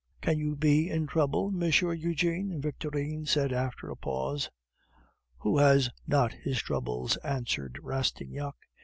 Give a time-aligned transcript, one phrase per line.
[0.19, 1.61] "Can you be in trouble, M.
[1.61, 4.49] Eugene?" Victorine said after a pause.
[5.37, 8.55] "Who has not his troubles?" answered Rastignac.